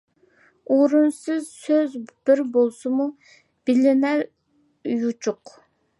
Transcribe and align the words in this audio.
ئورۇنسىز 0.75 1.51
سۆز 1.65 1.99
بىر 2.29 2.43
بولسىمۇ 2.55 3.07
بىلىنەر 3.71 4.25
يوچۇن. 4.95 5.43